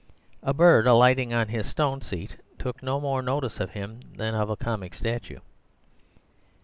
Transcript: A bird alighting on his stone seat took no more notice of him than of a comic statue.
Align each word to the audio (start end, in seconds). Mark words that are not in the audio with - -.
A 0.41 0.51
bird 0.51 0.87
alighting 0.87 1.31
on 1.31 1.49
his 1.49 1.67
stone 1.69 2.01
seat 2.01 2.37
took 2.57 2.81
no 2.81 2.99
more 2.99 3.21
notice 3.21 3.59
of 3.59 3.69
him 3.69 4.01
than 4.15 4.33
of 4.33 4.49
a 4.49 4.55
comic 4.57 4.95
statue. 4.95 5.41